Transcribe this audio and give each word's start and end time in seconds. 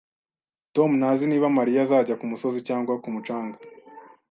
Tom 0.75 0.89
ntazi 0.99 1.23
niba 1.27 1.55
Mariya 1.57 1.79
azajya 1.83 2.19
kumusozi 2.21 2.59
cyangwa 2.67 2.93
ku 3.03 3.07
mucanga 3.15 3.57